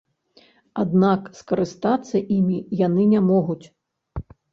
Аднак 0.83 1.27
скарыстацца 1.39 2.21
імі 2.37 2.57
яны 2.79 3.05
не 3.13 3.21
могуць. 3.29 3.65